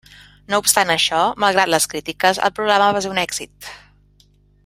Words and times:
No 0.53 0.59
obstant 0.61 0.93
això, 0.93 1.19
malgrat 1.43 1.71
les 1.73 1.85
crítiques, 1.91 2.41
el 2.49 2.55
programa 2.61 2.89
va 2.97 3.05
ser 3.07 3.13
un 3.13 3.23
èxit. 3.27 3.71